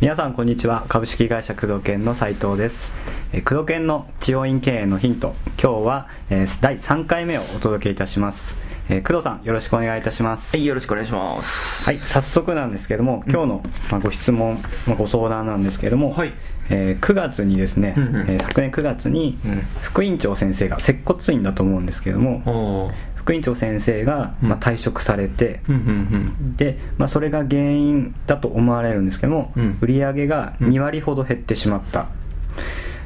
[0.00, 0.84] 皆さんこんにちは。
[0.88, 2.90] 株式会社工藤研の斉藤です。
[3.32, 5.34] えー工藤研の治療院経営のヒント。
[5.62, 8.56] 今日は、えー第3回目をお届けいたします、
[8.88, 10.56] えー工藤さんよろしくお願いいたします。
[10.56, 11.84] はい、よろしくお願いします。
[11.84, 16.32] はい早速なんですけども今日の、まあ、ご質問、まあ、ご相談なんですけども、はい
[16.70, 18.30] えー9月にですね、うんうん。
[18.30, 19.62] えー昨年9月にうん。
[19.82, 22.92] 副院長先生が接骨院だと思うんですけどもおー。
[23.16, 24.48] 副院長先生が、うん。
[24.48, 29.78] まあ、退職されて、うんうんで、まあ、それが原因だと思われるんですけども、うん。
[29.80, 32.08] 売上が2割ほど減ってしまった、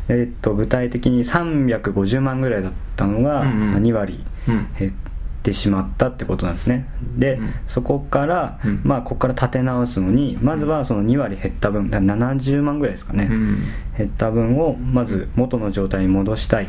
[0.09, 3.71] えっと具体的に350万ぐらいだったのが、うんうん。
[3.73, 4.69] まあ2割うん。
[4.79, 4.95] 減
[5.47, 6.89] ってしまったってことなんですね。
[7.17, 7.55] で、うん。
[7.69, 8.81] そこから、うん。
[8.83, 13.63] まあここから立て直すのにまずはその2割減った分だから70万ぐらいですかね、うん。
[13.97, 16.69] 減った分をまず元の状態に戻したい、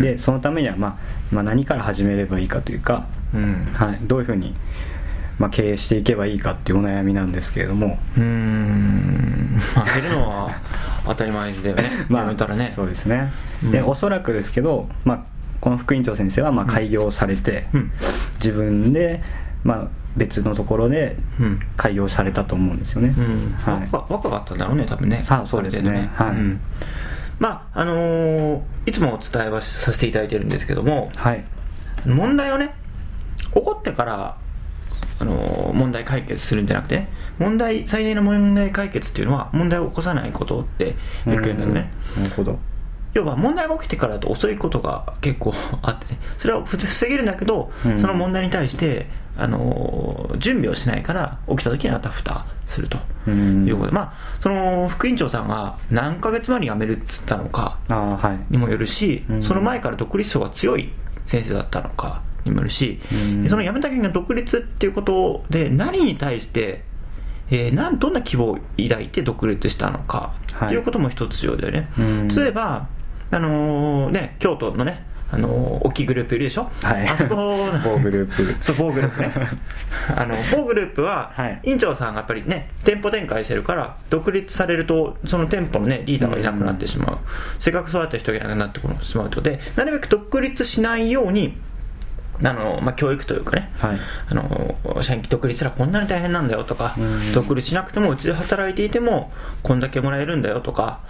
[0.00, 0.98] でそのためには、まあ、
[1.30, 3.68] まあ何から始めればいいかというか、うん。
[3.72, 4.56] はい、どういうふうに、
[5.38, 7.98] まあ、経営していけばいいかっていうお悩みなんですけれども。
[8.16, 9.60] うーん。
[9.76, 10.60] まあ減るのは
[11.04, 11.90] 当たり前だよね。
[12.10, 12.72] まあやめたらね。
[12.74, 13.70] そうですね、うん。
[13.70, 15.35] でおそらくですけど、まあ、
[15.66, 17.90] この副院長先生はまあ開業されて、うん。
[18.36, 19.20] 自分で、
[19.64, 21.60] まあ、別のところでうん。
[21.76, 23.50] 開業されたと思うんですよね、うん。
[23.54, 23.88] はい。
[23.90, 26.08] 若若かったんだろうね多分ねさあそうですね。
[26.14, 26.36] はい。
[27.40, 31.44] まああのーいつもお伝えはさせていただいてるんですけどもはい。
[32.06, 32.72] 問題をね
[33.52, 34.36] 起こってから
[35.18, 37.08] あのー問題解決するんじゃなくて
[37.40, 40.94] 問題最大の問題解決っていうのは問題を起こさないことってよ
[41.24, 42.22] く言うんだけどねうん。
[42.22, 42.60] なるほど
[43.16, 47.98] 要は問題が起きてからだと遅いことが結構あってねそれは防げるんだけど、うん。
[47.98, 52.98] その問題に対してあのー準備をしないから起きた時にあたふたすると。
[53.26, 53.66] うん。
[53.66, 53.90] いうこと。
[53.90, 57.78] で、まあその副院長さんが何ヶ月前に辞めるっつったのか
[58.50, 59.42] にもよるし、うん。
[59.42, 60.90] その前から独立心が強い
[61.24, 63.48] 先生だったのかにもよるし、うん。
[63.48, 66.84] その辞めた原因が独立っていうことで何に対して、
[67.50, 72.28] えーなんどんな希望を抱いて独立したのかはいっていうことも一つ重要だよね、うん。
[72.28, 72.88] 例えば、
[73.30, 77.08] あのーね、京都のね、あのー大きいグループいるでしょ、はい。
[77.08, 77.36] あそこ
[77.84, 78.54] 某グループ。
[78.62, 79.32] そう某グループね。
[80.16, 81.60] あの某グループは、はい。
[81.64, 87.18] 院長さんがやっぱりね店舗展開してるから独立されるとその店舗のねリーダーがいなくなってしまう、
[87.58, 89.40] せっかく育った人がいなくなってしまうと。
[89.40, 91.56] でなるべく独立しないように
[92.42, 93.98] あの、まあ、教育というかね、はい。
[94.28, 97.32] あの社員独立したらこんなに大変なんだよとか、うん。
[97.32, 99.32] 独立しなくてもうちで働いていても
[99.62, 101.00] こんだけもらえるんだよとか、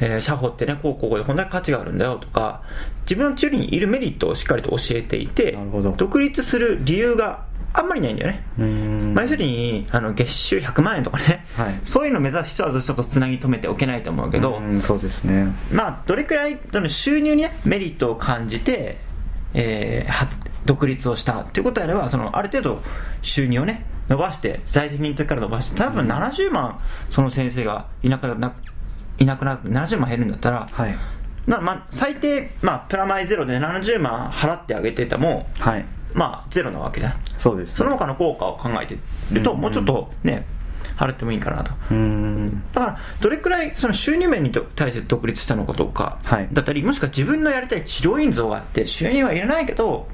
[0.00, 2.62] えー社保ってねこうこうでこんだけ価値があるんだよとか
[3.02, 5.56] 自分の中にいるメリットをしっかりと教えていて
[5.96, 7.44] 独立する理由が
[7.76, 16.58] あんまりないんだよね、うんまあ、要するにあの月収100万円とかね、はいそういうのを目指す人はちょっとつなぎ止めておけないと思うけど、うんそうですねまあ、どれくらい
[16.88, 18.98] 収入に、ね、メリットを感じて、
[19.54, 20.26] えーは
[20.66, 22.82] 独立をしたっていうことであればそのある程度
[23.22, 28.52] 収入をね伸ばして在籍の時から伸ばして多分70万その先生がいなくな
[29.18, 30.96] いなくなって70万減るんだったら、はい。
[31.46, 35.84] なまあ、最低、まあ、プラマイゼロで70万払ってあげてても、はい。
[36.14, 37.14] まあ、ゼロなわけじゃん。
[37.38, 37.74] そうですね。
[37.76, 38.96] その他の効果を考えて
[39.30, 39.60] ると、うん。
[39.60, 40.46] もうちょっとね
[40.96, 41.72] 払ってもいいかなと。
[41.90, 42.62] うん。
[42.72, 46.48] だからどれくらいその収入面に対して独立したのかどうか、はい。
[46.52, 50.08] だったりもしくは自分のやりたい治療院像があって収入はいらないけど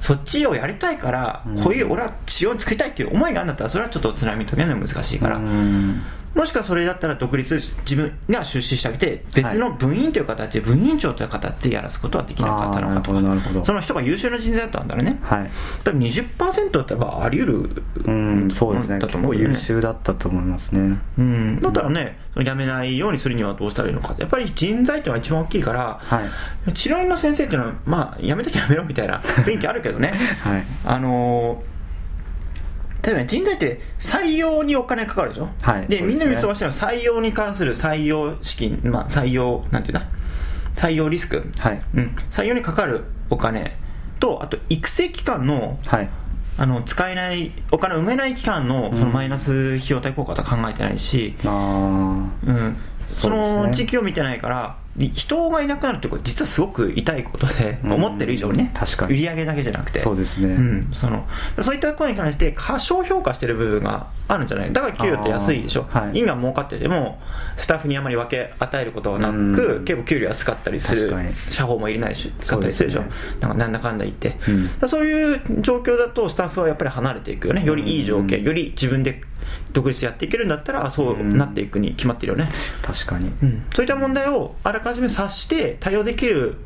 [0.00, 1.62] そっちをやりたいから、うん。
[1.62, 6.02] こういう俺は治療を作りたいっていう思いがあるんだったらそれはちょっと津波とけるのは難しいから、うん
[6.34, 15.18] もしくはそれだったら独立自分が出資してあげて別の分院という形で分院長という形でやらすことはできなかったのかとかその人が優秀な人材だったんだろうね。
[15.22, 15.50] はい。
[15.82, 18.98] 多分20%だったらあり得るうんそうですね。
[19.00, 19.40] だと思うね。
[19.40, 20.98] 優秀だったと思いますね。
[21.18, 24.14] うん、だったらね、辞めないようにするにはどうしたらいいのか。
[24.18, 26.30] やっぱり人材っていうのが一番大きいから、は
[26.68, 26.72] い。
[26.72, 30.64] 治療院の先生っていうのは、まあ、辞めときゃ辞めろみたいな雰囲気あるけどね、 はい。
[30.84, 31.70] あのー
[33.02, 35.86] 例えばね人材って採用にお金かかるでしょ、ではい。
[35.86, 36.08] ですね。
[36.08, 40.06] みんな見過ごしてるのは採用に関する採用資金、まあ、採用、なんていうんだ、
[40.74, 41.82] 採用リスク、はい。
[41.94, 43.76] うん、採用にかかるお金。
[44.18, 46.08] と、あと育成期間のはい。
[46.58, 52.76] あの使えない、お金を埋めない期間のそのマイナス費用対効果とは考えてないし、あうん、
[53.14, 53.62] そそうですね。
[53.62, 57.92] の地域を見てないから、人がいなくなるってことは実はすごく痛いことで、うん。
[57.92, 59.12] 思ってる以上にね確かに。
[59.12, 60.00] 売り上げだけじゃなくて。
[60.00, 60.48] そうですね。
[60.48, 61.26] うん、その
[61.62, 64.72] そういったことに関して過小評価してる部分があるんじゃない？
[64.72, 66.18] だから給料って安いでしょ、はい。
[66.18, 67.20] 今儲かってても
[67.56, 69.84] スタッフにあまり分け与えることはなく、うん。
[69.84, 71.12] 結構給料安かったりする
[71.50, 73.02] 社保も入れないしかったりするでしょ。
[73.02, 73.10] ね。
[73.40, 74.36] なんかなんだかんだ言って、
[74.88, 77.64] そういう状況だとスタッフはやっぱり離れていくよね。
[77.64, 78.44] よりいい条件、うん。
[78.44, 79.22] より自分で
[79.72, 82.50] 独立やっていけるんだったらそうなっていくに決まってるよね、
[82.82, 83.32] 確かに。
[83.42, 86.56] うん、そういった問題をあらかじめ察して対応できる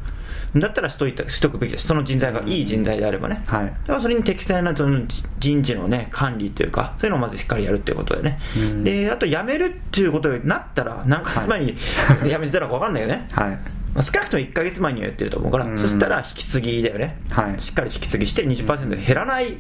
[0.61, 1.87] だったらしといたしとくべきです。
[1.89, 3.67] その人材がいい人材であればね、はい。
[3.67, 8.85] だからそれに適正なそのじ人事の、ね、管理というか、そういうのをまずしっかりやるっていうことでね、うん。
[8.85, 11.77] であと辞めるっていうことになったら、何ヶ月前に
[12.25, 13.51] 辞めてたのか分かんないよね、はい。
[13.51, 13.59] ま
[13.97, 15.79] あ少なくとも1ヶ月前には言ってると思うから、うん。
[15.79, 17.61] そしたら引き継ぎだよね、はい。
[17.61, 19.57] しっかり引き継ぎして20%減らない。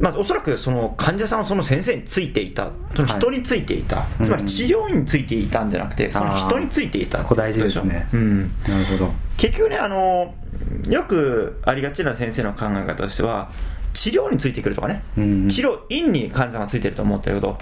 [0.00, 8.08] まあ、おそらくその患者さんはその先生についていた、その人についていた、いつまり治療院についていたんじゃなくて、その人についていたそこ大事ですね。
[8.14, 9.12] うん、なるほど。
[9.36, 10.34] 結局ねあの
[10.88, 13.50] よくありがちな先生の考え方としては
[13.92, 15.48] 治療についてくるとかね、うん。
[15.48, 17.58] 治療院に患者さんがついてると思ってるけど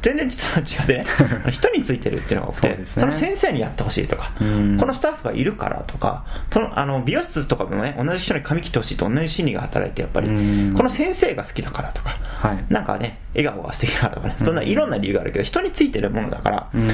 [0.00, 1.06] 全然実は違ってね。
[1.50, 2.76] 人についてるっていうのが多くてね。
[2.96, 4.76] の先生にやってほしいとか、うん。
[4.78, 10.28] このスタッフがいるからとかそのあの美容室とかでもね同じ人に髪切ってほしいと同じ心理が働いてやっぱり。
[10.28, 10.74] うん。
[10.74, 12.64] この先生が好きだからとかはい。
[12.68, 16.82] なんかね笑顔が素敵だからとかねそんないろんな理由があるけど人についてるものだから、うん。
[16.82, 16.84] う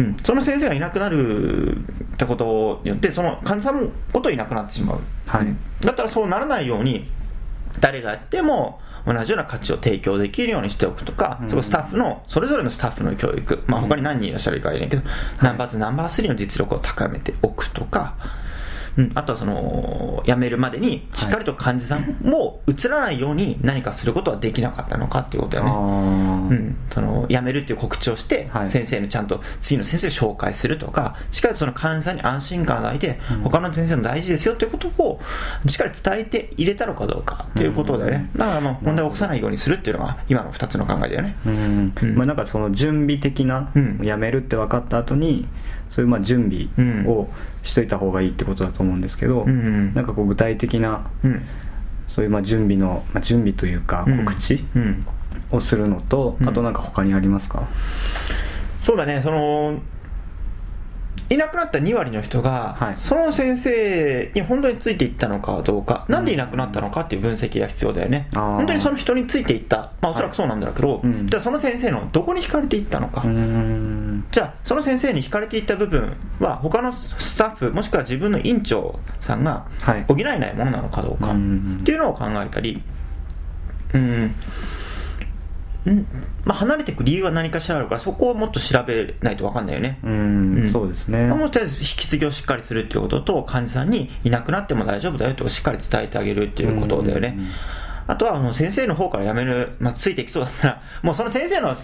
[0.00, 1.80] ん、その先生がいなくなるっ
[2.16, 5.46] てことによってその患者さんごといなくなってしまう、はい。
[5.46, 5.58] うん。
[5.80, 7.10] だったらそうならないように
[7.80, 11.50] 誰がやっても同じような価値を提供できるようにしておくとか、うん。
[11.50, 15.02] そこスタッフのそれぞれのスタッフの教育、まあ、他に何人いらっしゃるかいないけど、
[15.42, 18.16] ナンバー2ナンバー3の実力を高めておくとか、
[18.96, 25.72] うん、あとはその辞めるまでにしっかりと患者さんも移らないように何かすることはできなかったのかっていうことだよね。
[26.50, 28.68] うん、その辞めるっていう告知をして、はい。
[28.68, 33.40] 先生のちゃんと次の先生を紹介するとかしっかりとその患者さんに安心感を与えて、うん。
[33.42, 35.20] 他の先生も大事ですよっていうことを
[35.66, 41.36] しっかり伝えて入れたのかどうかっていうことだよね、だからもう問題を起こさないようにするっていうのが今の2つの考えだよね。
[41.46, 41.92] うん。
[42.00, 42.16] うん。
[42.16, 44.00] まあ、なんかその準備的な、うん。
[44.02, 45.46] やめるって分かった後に
[45.90, 46.68] そういうまあ準備
[47.06, 47.28] を
[47.62, 49.94] しといた方がいいってことだと思うんですけど、うんうん。
[49.94, 51.42] なんかこう具体的なうん。
[52.08, 54.24] そういうまあ準備の、まあ、準備というかうん。
[54.24, 55.06] 告知うん。
[55.50, 56.48] をするのと、うん。
[56.48, 57.66] あとなんか他にありますか、
[58.84, 59.20] そうだね。
[59.22, 59.80] その
[61.30, 62.96] いなくなった2割の人が、はい。
[63.00, 68.56] その先生に本当についていったのかどうか、なんでいなくなったのかっていう分析が必要だよね、あー。
[68.56, 71.26] 本当にその人についていった、まあ、おそらくそうなんだろうけど、はいうん。
[71.26, 74.26] じゃあその先生のどこに惹かれていったのか、うーん。
[74.30, 80.04] じゃあその先生に惹かれていった部分は、他のスタッフ、もしくは自分の院長さんがはい。
[80.06, 81.78] 補えないものなのかどうか、うん。
[81.80, 82.82] っていうのを考えたり、
[83.94, 84.34] うん、
[85.86, 86.06] うん
[86.44, 89.98] まあ、離れていく理由は何かしらあるから、そこをもっと調べないと分かんないよね。
[90.02, 90.72] うーんうん。
[90.72, 91.26] そうですね。
[91.26, 97.34] まあもうとりあえず引き継ぎをしっかりするっていうことと、患者さんにいなくなっても大丈夫だよとしっかり伝えてあげるっていうことだよね。
[97.38, 97.48] うん
[98.06, 101.74] あとはもう先生の方から辞める、まあ、ついてきそうだったら、もうその先生の、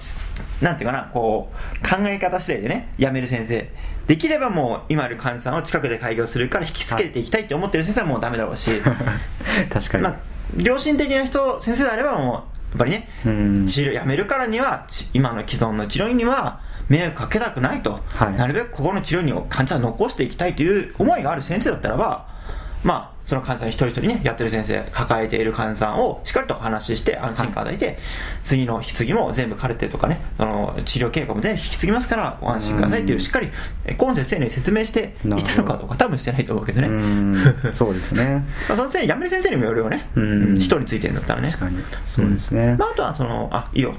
[0.61, 3.71] なんていうかな、こう、考え方次第でね、辞める先生。
[4.07, 8.83] できればもう今ある患者さんを近くで開業するから引きつけていきたいって思ってる先生はもうダメだろうし、
[9.71, 10.17] 確かに、まあ、
[10.59, 13.67] 良心的な人、先生であればもう、やっぱりね、うん。
[13.67, 18.35] 治療辞めるからにはち今の既存の治療院には迷惑かけたくないと、はい。
[18.35, 22.29] なるべくここの治療院を患者は残していきたいという思いがある先生だったらば
[22.83, 27.97] まあその患者さん一人一人ねやってる先生抱えている患者さんをしっかりと話して安心感を与えて、
[28.43, 33.49] 次の引き継ぎも全部カルテとかねその治療計画も全部引き継ぎますからご安心くださいっていうしっかり
[33.85, 38.45] えコン先生に説明していたのかどうか多分してないと思うけどね、うそうですね。
[38.69, 40.59] まあ、その先生辞める先生にもよるよね、うん。
[40.59, 41.51] 人についてるんだったらね。
[41.51, 41.79] 確かに。
[42.05, 43.95] そうですね、まあ、あとはそのあいいよ。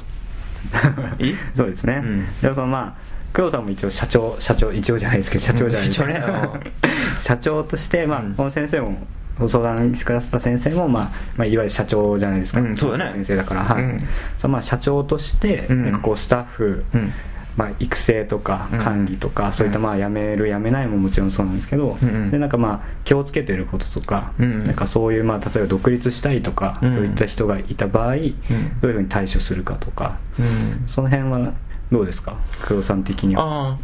[1.20, 1.36] いい？
[1.54, 2.28] そうですね、うん。
[2.42, 6.72] でもそのまあ工藤さんも一応社長社長一応じゃないですけど社長じゃないですけど、一応ね。
[7.20, 8.34] 社長として、まあうん。
[8.34, 8.98] この先生も
[9.42, 13.12] ご相談してくださった先生も、まあまあ、いわゆる社長じゃないですか、うんそうだね。
[13.14, 14.00] 先生だから、はいうん。
[14.40, 15.84] そのまあ社長として、うん。
[15.84, 17.12] なんかこうスタッフ、うん。
[17.58, 18.80] まあ、育成とかうん。
[18.80, 22.32] 管理とか、そういったまあ辞める辞めないももちろんそうなんですけど、うんうん。
[22.32, 24.64] でなんかまあ気をつけてることとか、うん。
[24.64, 26.94] なんかそういうまあ例えば独立したいとか、うん。
[26.94, 28.34] そういった人がいた場合、どういう
[28.80, 30.88] ふうに対処するかとか、うん。
[30.88, 31.54] その辺は
[31.92, 32.38] どうですか？
[32.68, 33.44] 工藤さん的には。
[33.72, 33.78] あ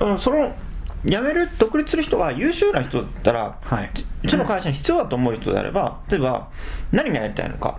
[0.00, 0.52] ああその
[1.04, 3.90] 辞める独立する人が優秀な人だったら、はい、
[4.22, 6.48] うちの会社に必要だと思う人であれば例えば
[6.92, 7.78] 何がやりたいのか。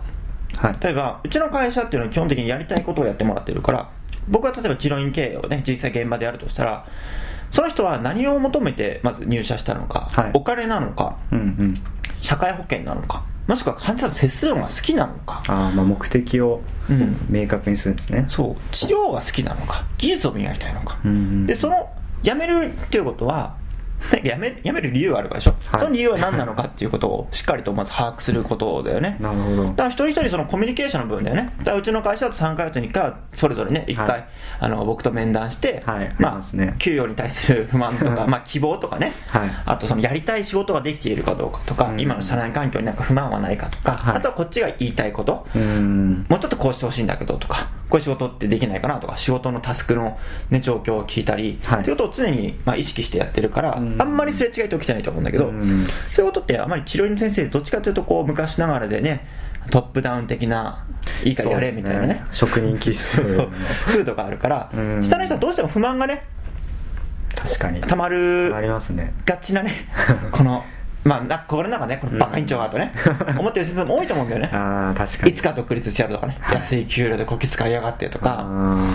[0.57, 0.75] はい。
[0.79, 3.89] 例えばうちの会社っていうのは基本的にやりたいことをやってもらってるから
[4.27, 6.85] 僕は例えば治療院経営をね実際現場でやるとしたら
[7.51, 10.31] その人は何を求めてまず入社したのか、はい。
[10.33, 11.81] お金なのかうんうん。
[12.21, 15.43] 社会保険なのかもしくは患者と接するのが好きなのか。
[15.47, 17.17] あーまあ目的をうん。
[17.29, 18.61] 明確にするんですね、そう。
[18.71, 21.45] 治療が好きなのか技術を磨きたいのか、うんうん。
[21.45, 21.89] でその
[22.25, 23.55] 辞めるっていうことは
[24.11, 25.79] なんか辞め辞める理由があるからでしょ、はい。
[25.79, 29.17] その理由は何なのかっていうことをしっかりとまず把握することだよね。
[29.19, 29.63] なるほど。
[29.63, 31.53] だから一人一人そのコミュニケーションの部分だよね。
[31.63, 34.27] だうちの会社だと3ヶ月に1回はそれぞれね、1回、はい。
[34.59, 36.15] あの僕と面談して、はい。
[36.19, 36.41] まあ、
[36.77, 39.49] 給与に対する不満とか、 まあ希望とかね、はい。
[39.65, 41.99] あとそのやりたい仕事ができているかどうかとか、うん。
[41.99, 44.15] 今の社内環境になんか不満はないかとか、はい。
[44.17, 46.25] あとはこっちが言いたいこと、うん。
[46.29, 50.17] もうちょっとこうしてほしいんだけどとか、ここういう仕事ってできないかなとか仕事のタスクの、
[50.49, 51.79] ね、状況を聞いたり、はい。
[51.81, 54.01] っていうことを常に、まあ、意識してやってるから、うん。
[54.01, 55.87] あんまりすれ違いって起きてないと思うんだけど、うん。
[56.07, 59.27] そういうことってあまり治療院先生どっちかというとこう昔ながらでね
[59.69, 60.85] トップダウン的な
[61.23, 62.25] いいからやれみたいなね。
[62.31, 63.17] 職人気質。
[63.17, 63.51] そうそう。
[63.85, 65.03] 風土があるから、うん。
[65.03, 66.27] 下の人はどうしても不満がね
[67.35, 67.81] 確かに。
[67.81, 69.13] たまるありますね。
[69.25, 69.71] がちなね
[70.31, 70.63] この
[71.05, 72.91] まあなこれなんかねこのバカ院長がとね、
[73.37, 74.49] 思ってる先生も多いと思うんだよね。
[74.53, 75.31] ああ確かに。
[75.31, 76.55] いつか独立してやるとかね、はい。
[76.55, 78.87] 安い給料でこき使いやがってとか、あ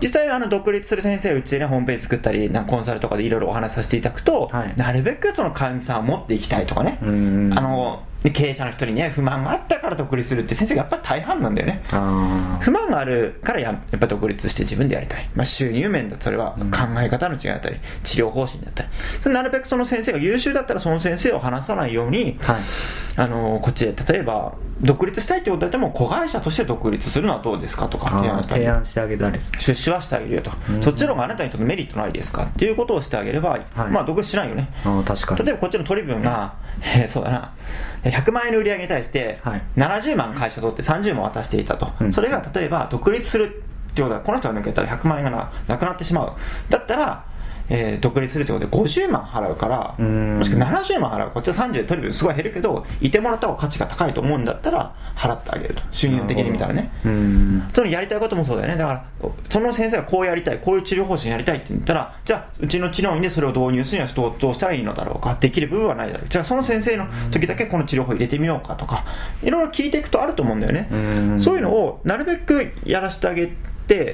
[0.00, 4.72] 実際あの独立する先生うちでねホームページ作ったりなんかコンサルとかでいろいろお話しさせていただくと、はい。
[4.76, 7.06] なるべくその患者さんを持っていきたいとかね、あ
[7.60, 11.82] の経営者の人にね不満があったから独立するって先生がやっぱり大半なんだよね。
[11.92, 16.70] あ不満があるからややっぱり独立して自分でやりたい、まあ、収入面だとそれはうん。
[16.70, 18.84] 考え方の違いだったり治療方針だった
[19.24, 19.32] り。
[19.32, 22.56] なるべくその先生が優秀だったらその先生を話さないようにはい。
[23.16, 28.64] あのこっちで例えば独立したいってことだっても子会社として独立するのはどうですかとか提案したり。
[28.64, 29.32] 提案してあげたり。
[29.32, 30.82] です出資はしてあげるよと、うん。
[30.82, 33.58] そっちの方があなたにとってメリットないですかっていうことをしてあげれば、
[33.90, 34.70] まあ独立しないよね。
[35.04, 35.44] 確かに。
[35.44, 37.52] 例えばこっちの取り分が、えーそうだな。
[38.04, 39.62] 100万円の売り上げに対してはい。
[39.76, 42.12] 70万会社取って30万渡していたと、うん。
[42.12, 46.32] それが例えば独立するってことはこの人が抜けたら100万円がななくなってしまう。
[46.70, 47.24] だったら
[47.70, 50.38] えー独立するってことで50万払うからうん。
[50.38, 55.82] もしくは70万払うこっちは30で取り分すごい減るけどいてもらった方が価値が高いと思うんだったら払ってあげると。
[55.90, 56.90] 収入的に見たらね。
[57.04, 57.68] うん。
[57.74, 58.76] そのやりたいこともそうだよね。
[58.78, 59.04] だから
[59.50, 66.28] その先生がこうやりたいこういう治療方針やりたいって言ったらじゃあうちの治療院でそれを導入するにはどうどうしたらいいのだろうかできる部分はないだろう。
[66.28, 69.04] じゃあその先生の時だけこの治療法入れてみようかとか
[69.42, 70.88] いろいろ聞いていくとあると思うんだよね。
[70.90, 70.96] う
[71.36, 71.40] ん。
[71.40, 73.52] そういうのをなるべくやらせてあげて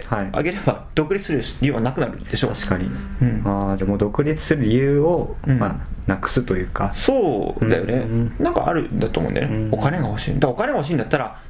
[0.09, 0.29] はい。
[0.33, 2.53] あげれば独立する理由はなくなるでしょう。
[2.53, 2.91] 確かに、
[3.23, 3.43] うん。
[3.45, 5.59] ああじゃあもう独立する理由を、うん。
[5.59, 6.93] まあ、なくすというか。
[6.95, 8.37] そうだよね、うん。
[8.39, 9.75] なんかあるんだと思うんだよね、うん。
[9.75, 10.35] お金が欲しい。
[10.35, 11.41] だからお金が欲しいんだったら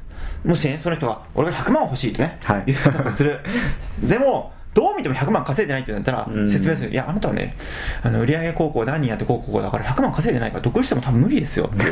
[0.43, 2.63] もしねその人が俺が100万欲しいとね、はい。
[2.67, 3.39] 言ったとする。
[4.03, 6.47] でもどう見ても100万稼いでないって言うんだったらうん。
[6.47, 7.55] 説明する、いやあなたはね
[8.03, 11.83] あの売上高校何人やって高校だから100万稼いでないから独立しても多分無理ですよって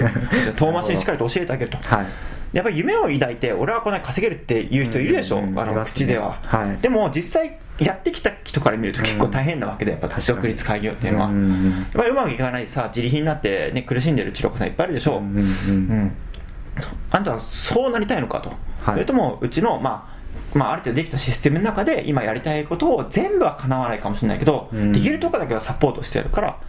[0.56, 1.78] 遠回しにしっかりと教えてあげると。
[1.78, 2.06] はい。
[2.52, 5.94] やっぱり夢を抱いて俺はこんなに稼げるっていう人いるでしょ、あのうんいますね。
[5.94, 6.78] 口では、はい。
[6.82, 15.18] でも実際やってきた人から見ると結構大変なわけでやっぱ独立開業っていうのは、うんやっぱりうまくいかないさ自利品になって、ね、苦しんでる治療家さんいっぱいいるでしょ。
[15.18, 15.40] う、うんうん。
[15.40, 16.12] うん。
[17.10, 18.50] あんたはそうなりたいのかと、
[18.82, 18.94] はい。
[18.94, 20.12] それともうちの、まあ
[20.53, 24.91] まあ、ある程度できたシステムの中で今やりたいことを全部は叶わないかもしれないけど、うん。
[24.91, 26.60] できるとこだけはサポートしてやるから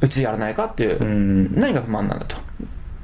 [0.00, 1.54] うちでやらないかっていう、うん。
[1.54, 2.36] 何が不満なんだと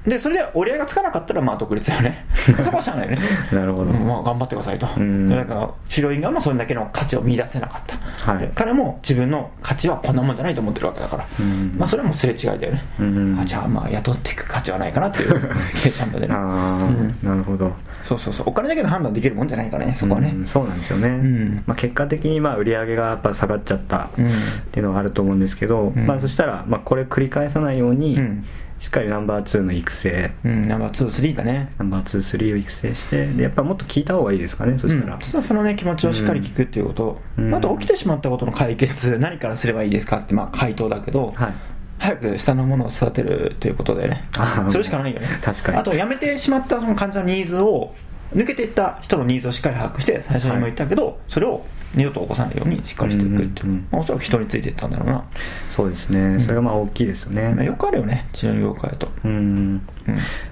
[0.09, 2.25] でそれで折り合いがつかなかったらまあ独立だよね。
[2.63, 3.23] そこはしゃあないよね。
[3.53, 5.29] なるほど、うんまあ、頑張ってくださいと、うん。
[5.29, 7.97] でなんか治療院側もそれだけの価値を見出せなかった、
[8.33, 8.39] はい。
[8.39, 11.75] で彼も自分の価値はこんなもんじゃないと思ってるわけだから、うん。
[11.77, 13.39] まあ、それはもうすれ違いだよね、うん。
[13.41, 15.41] あじゃあまあ雇っていく価値はないかなっていう
[15.83, 16.35] 経営者なんだよね。
[16.35, 17.17] ああ、うん。
[17.23, 17.73] なるほど。
[18.03, 18.49] そうそうそう。
[18.49, 20.33] お金だけで判断できるもんじゃないからねそこはね。
[20.35, 20.47] うん。
[20.47, 21.63] そうなんですよね、ん。
[21.67, 24.31] まあ、結果的にまあ売り上げがやっぱ下がっちゃったうんっ
[24.71, 26.07] ていうのがあると思うんですけど、うん。
[26.07, 28.45] まあ、そしたらまあこれ繰り返さないように、うん
[28.81, 30.31] しっかりナンバー2の育成。
[30.45, 31.73] うんナンバー23だね。
[31.79, 37.55] ナンバー23を育成してでやっぱもっと聞いた方がいいですかねそしたら、うん、スタッフの、ね、気持ちをしっかり聞くっていうこと、うん。
[37.55, 41.55] あと起きてしまったことの解決何からすればいいですかってまあ回答だけど、はい。
[41.99, 44.29] 早く下のものを育てるということでね。
[44.71, 45.41] それしかないよね。
[45.43, 45.79] 確かに。
[45.79, 47.95] あと辞めてしまったその患者のニーズを
[48.35, 51.65] 抜けていった人のニーズをしっかり把握して最初にも言ったけど、それを
[51.95, 53.89] 二度と起こさないようにしっかりしていくっていう、うんうんうん。
[53.91, 55.25] まあ、おそらく人についていったんだろうな、
[55.71, 56.39] そうですね。
[56.41, 57.55] それがまあ大きいですよね。
[57.55, 58.29] まあ、よくあるよね。
[58.33, 59.83] 治療業界だと、うんうん、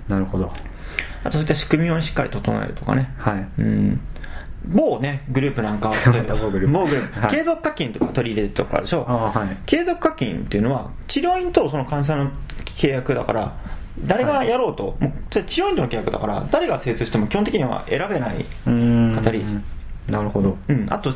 [0.09, 0.53] なるほど。
[1.25, 3.13] あとそういった仕組みをしっかり整えるとかね。
[3.19, 3.49] はい。
[3.59, 4.01] うん。
[4.69, 6.79] 某ねグループなんかは例えば 某グループ。
[6.79, 7.21] 某グループ。
[7.21, 7.31] はい。
[7.31, 9.05] 継続課金とか取り入れるとこあるでしょ。
[9.09, 9.57] ああはい。
[9.67, 12.31] 継続課金っていうのは治療院とその患者さんの
[12.65, 13.57] 契約だから
[14.05, 19.13] 誰がやろうと、もうそれ治療院との契約だから誰が精通しても基本的には選べない、うん。
[19.15, 19.45] 語り
[20.09, 20.57] なるほど。
[20.69, 21.15] うん、あと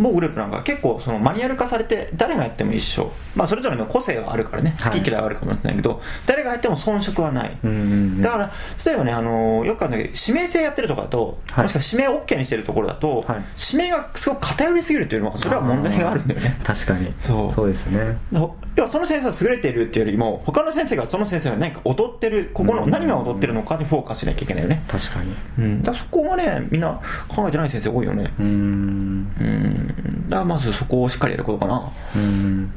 [0.00, 4.74] 某グループなんかは結構そのマニュアル化されて誰がやっても一緒、まあ、それぞれの個性はあるからね。
[4.78, 4.98] はい。
[4.98, 8.52] 好き嫌いはあるかもしれないけど、誰がやっても遜色はない、うんだから
[8.84, 11.64] 例えばね、あのよくあるんだけど指名制やってるとかだと、はい。
[11.64, 13.44] もしくは指名 OK にしてるところだと、はい。
[13.72, 16.58] 指名がすごく偏りすぎるっていうのはそれは問題があるんだよね。
[16.64, 17.12] 確かに。
[17.18, 17.52] そう。
[17.52, 18.16] そうですね。
[18.32, 22.90] ほ要はその先生は優れているっていうよりも他の先生がその先生が何か劣ってるここのうん。
[22.90, 25.34] 何が劣ってるのかにフォーカスしなきゃいけないよね、確かに。
[25.58, 28.32] うん、だそこがねみんな考えてない先生多いよね。
[28.38, 30.28] うーんうん。
[30.28, 32.72] だからまずそこをしっかりやることかな、うーん。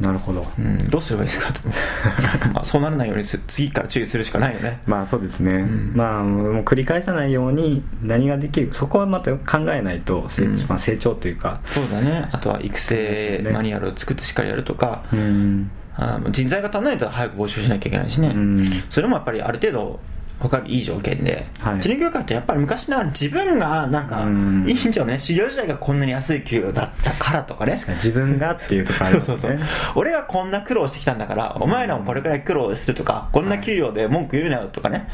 [0.00, 0.46] なるほど。
[0.58, 1.60] うん、どうすればいいですかと。
[2.52, 4.80] まあそうならないようにす次から注意するしかないよね。
[4.86, 5.92] まあそうですね、ん。
[5.94, 10.56] まあもう繰り返さないように何ができるそこはまた考えないと成,、うん。
[10.68, 11.60] まあ、成長というか。
[11.66, 12.28] そうだね。
[12.32, 15.70] あとは育成マニュアルを作ってしっかりやるとか、うん。
[15.94, 18.82] あの人材が足らないと早く募集しなきゃいけないしね、うん。
[18.90, 20.00] それもやっぱりある程度
[20.42, 21.80] 他にいい条件で、はい。
[21.80, 24.66] 治療業界ってやっぱり昔ながら自分がなんかうん。
[24.68, 27.76] 院長ね修行時代がこんなに安い給料だったからとかね。
[27.76, 29.92] 自分がっていうところありそうそうますねそう。
[29.96, 35.08] 俺がこんな苦労してきたんだから、お前らもこれくらい苦労するとかこんな給料で文句言うなよとかね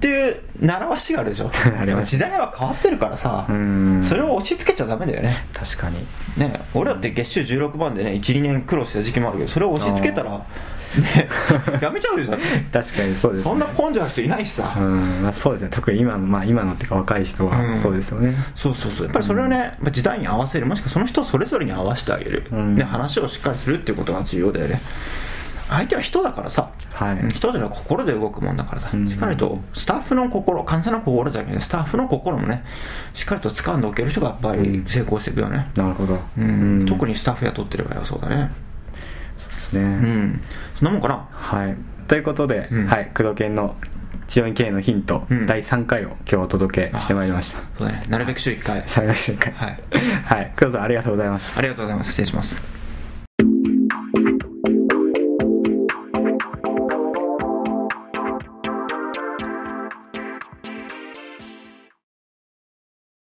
[0.00, 1.50] っていう習わしがあるでしょ。
[1.84, 4.00] でも時代は変わってるからさうん。
[4.02, 5.44] それを押し付けちゃダメだよね。
[5.52, 5.98] 確かに。
[6.38, 11.28] ね俺だって月収16万でね12年苦労した時期もあるけどそれを押し付けたらね
[11.82, 12.32] やめちゃうでしょ
[12.72, 15.22] 確かにそうです、ね、そんな根性な人いないしさ、うん。
[15.22, 15.68] まあ、そうですね。
[15.70, 17.76] 特に今の、まあ、今のっていうか若い人はうん。
[17.76, 19.04] そうですよね、そうそうそう。
[19.04, 20.64] やっぱりそれをね、やっぱ時代に合わせる。
[20.64, 22.76] もしくはその人それぞれに合わせてあげる、うん。
[22.76, 24.80] で話をしっかりするっていうことが重要だよね
[25.70, 27.18] 相手は人だからさ、はい。
[27.18, 29.08] うん人というのは心で動くもんだからさ、うん。
[29.08, 32.64] しっかりとスタッフの心簡単な心じゃなくてスタッフの心もね
[33.12, 36.86] しっかりと掴んでおける人がやっぱり成功していくよね、なるほど、うん。
[36.86, 38.50] 特ににスタッフ雇ってればよそうだね。
[39.48, 40.40] ですね、うん。
[40.76, 41.28] そんなもんかな。
[41.30, 41.76] はい。
[42.08, 42.86] ということで、うん。
[42.86, 43.10] はい。
[43.14, 43.76] 工藤研の
[44.28, 45.46] 治療院経営のヒント、うん。
[45.46, 47.58] 第3回を今日お届けしてまいりました。
[47.76, 48.06] そうだね。
[48.08, 48.82] なるべく週1回。
[48.86, 49.80] 最後の瞬間はい。
[50.24, 50.52] はい。
[50.58, 52.10] 工藤さんありがとうございましたありがとうございます。
[52.10, 52.79] 失礼します